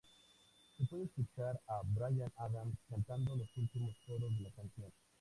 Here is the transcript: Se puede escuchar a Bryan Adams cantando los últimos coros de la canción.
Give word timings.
Se 0.75 0.85
puede 0.87 1.03
escuchar 1.03 1.61
a 1.67 1.81
Bryan 1.83 2.33
Adams 2.37 2.75
cantando 2.89 3.35
los 3.35 3.55
últimos 3.55 3.95
coros 4.07 4.33
de 4.35 4.41
la 4.41 4.49
canción. 4.51 4.91